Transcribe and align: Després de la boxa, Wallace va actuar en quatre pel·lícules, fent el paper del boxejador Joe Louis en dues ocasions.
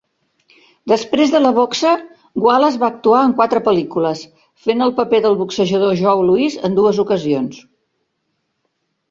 Després 0.91 1.33
de 1.33 1.41
la 1.41 1.49
boxa, 1.57 1.91
Wallace 2.45 2.81
va 2.83 2.87
actuar 2.93 3.19
en 3.25 3.35
quatre 3.41 3.61
pel·lícules, 3.67 4.25
fent 4.65 4.83
el 4.87 4.95
paper 5.01 5.21
del 5.27 5.39
boxejador 5.43 5.95
Joe 6.01 6.27
Louis 6.33 6.59
en 6.71 6.81
dues 6.81 7.05
ocasions. 7.07 7.63